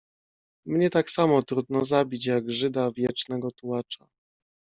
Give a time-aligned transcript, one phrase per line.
[0.65, 4.07] "Mnie tak samo trudno zabić, jak Żyda wiecznego tułacza."